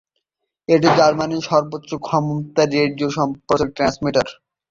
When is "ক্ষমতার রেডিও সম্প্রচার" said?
2.05-3.67